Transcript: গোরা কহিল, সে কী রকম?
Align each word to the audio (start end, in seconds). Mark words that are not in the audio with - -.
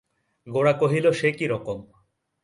গোরা 0.47 0.73
কহিল, 0.73 1.05
সে 1.11 1.29
কী 1.31 1.45
রকম? 1.47 1.77